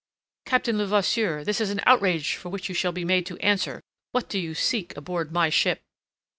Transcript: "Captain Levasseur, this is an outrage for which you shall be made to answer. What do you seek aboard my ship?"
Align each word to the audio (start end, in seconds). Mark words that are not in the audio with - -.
"Captain 0.47 0.79
Levasseur, 0.79 1.43
this 1.43 1.61
is 1.61 1.69
an 1.69 1.79
outrage 1.85 2.33
for 2.33 2.49
which 2.49 2.67
you 2.67 2.73
shall 2.73 2.91
be 2.91 3.05
made 3.05 3.23
to 3.23 3.37
answer. 3.37 3.83
What 4.13 4.29
do 4.29 4.39
you 4.39 4.55
seek 4.55 4.97
aboard 4.97 5.31
my 5.31 5.49
ship?" 5.51 5.83